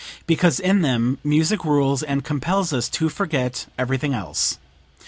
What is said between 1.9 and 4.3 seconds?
and compels us to forget everything